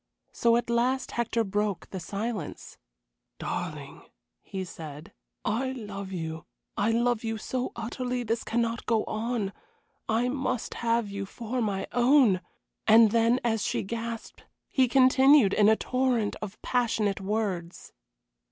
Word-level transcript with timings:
So 0.31 0.55
at 0.57 0.67
last 0.71 1.11
Hector 1.11 1.43
broke 1.43 1.91
the 1.91 1.99
silence. 1.99 2.79
"Darling," 3.37 4.01
he 4.41 4.63
said, 4.65 5.13
"I 5.45 5.73
love 5.73 6.11
you 6.11 6.45
I 6.75 6.89
love 6.89 7.23
you 7.23 7.37
so 7.37 7.71
utterly 7.75 8.23
this 8.23 8.43
cannot 8.43 8.87
go 8.87 9.03
on. 9.05 9.53
I 10.09 10.27
must 10.27 10.73
have 10.81 11.11
you 11.11 11.27
for 11.27 11.61
my 11.61 11.85
own" 11.91 12.41
and 12.87 13.11
then, 13.11 13.39
as 13.43 13.61
she 13.61 13.83
gasped, 13.83 14.45
he 14.67 14.87
continued 14.87 15.53
in 15.53 15.69
a 15.69 15.75
torrent 15.75 16.35
of 16.41 16.59
passionate 16.63 17.21
words. 17.21 17.93